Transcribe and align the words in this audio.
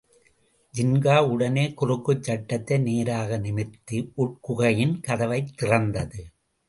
ஜின்கா 0.73 1.27
உடனே 1.27 1.73
குறுக்குச் 1.81 2.23
சட்டத்தை 2.23 2.77
நேராக 2.77 3.37
நிமிர்த்தி, 3.37 4.11
உட்குகையின் 4.17 4.99
கதவைத் 5.01 5.53
திறந்தது. 5.57 6.21